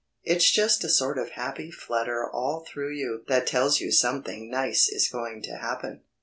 [0.23, 4.89] "It's just a sort of happy flutter all through you that tells you something nice
[4.89, 6.01] is going to happen."